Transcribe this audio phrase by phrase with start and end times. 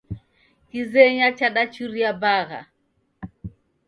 [0.69, 2.59] Kizenya chadachuria bagha